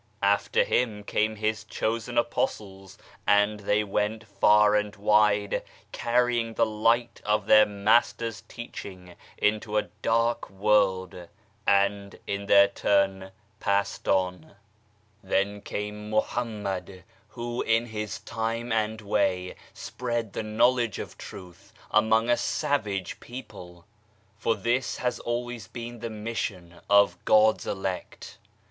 After 0.23 0.63
Him 0.63 1.03
came 1.03 1.35
His 1.35 1.63
chosen 1.63 2.17
Apostles, 2.17 2.97
and 3.27 3.59
they 3.59 3.83
went 3.83 4.23
far 4.27 4.73
and 4.73 4.95
wide, 4.95 5.61
carrying 5.91 6.55
the 6.55 6.65
light 6.65 7.21
of 7.23 7.45
their 7.45 7.67
Master's 7.67 8.41
teaching 8.47 9.13
into 9.37 9.77
a 9.77 9.83
dark 10.01 10.49
world 10.49 11.27
and, 11.67 12.17
in 12.25 12.47
their 12.47 12.67
turn, 12.67 13.29
passed 13.59 14.07
on. 14.07 14.41
no 14.41 14.47
PASTOR 14.49 14.55
WAGNER'S 14.55 14.55
CHURCH 15.21 15.29
Then 15.29 15.61
came 15.61 16.09
Mohammed, 16.09 17.03
who 17.27 17.61
in 17.61 17.85
his 17.85 18.17
time 18.21 18.71
and 18.71 19.01
way 19.01 19.55
spread 19.71 20.33
the 20.33 20.41
Knowledge 20.41 20.97
of 20.97 21.15
Truth 21.15 21.73
among 21.91 22.27
a 22.27 22.37
savage 22.37 23.19
people; 23.19 23.85
for 24.35 24.55
this 24.55 24.97
has 24.97 25.19
always 25.19 25.67
been 25.67 25.99
the 25.99 26.09
mission 26.09 26.81
of 26.89 27.23
God's 27.23 27.67
elect. 27.67 28.39